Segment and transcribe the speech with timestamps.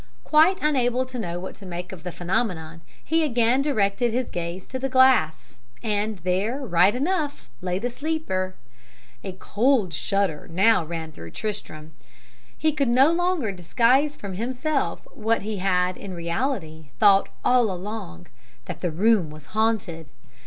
[0.23, 4.65] "Quite unable to know what to make of the phenomenon, he again directed his gaze
[4.65, 8.55] to the glass, and there right enough lay the sleeper.
[9.23, 11.93] "A cold shudder now ran through Tristram
[12.57, 18.25] he could no longer disguise from himself what he had in reality thought all along,
[18.65, 20.07] that the room was haunted!